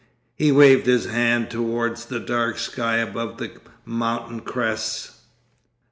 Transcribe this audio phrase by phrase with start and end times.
[0.35, 3.51] ...'He waved his hand towards the dark sky above the
[3.85, 5.21] mountain crests.